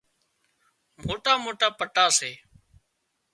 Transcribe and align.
موٽا 1.05 1.33
موٽا 1.43 1.67
پٽا 1.79 2.05
سي 2.17 2.31